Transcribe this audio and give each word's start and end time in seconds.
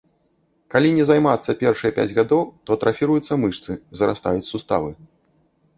Калі 0.75 0.93
не 0.95 1.03
займацца 1.09 1.55
першыя 1.61 1.91
пяць 1.97 2.15
гадоў, 2.21 2.41
то 2.69 2.79
атрафіруюцца 2.81 3.33
мышцы, 3.45 3.71
зарастаюць 4.03 4.45
суставы. 4.51 4.91